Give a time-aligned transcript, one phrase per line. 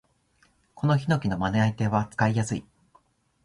[0.73, 2.65] このヒノキのまな板は使いやすい